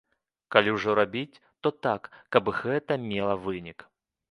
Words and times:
Калі 0.53 0.71
ўжо 0.77 0.95
рабіць, 0.99 1.41
то 1.67 1.73
так, 1.89 2.09
каб 2.37 2.51
гэта 2.63 3.01
мела 3.07 3.39
вынік. 3.47 3.89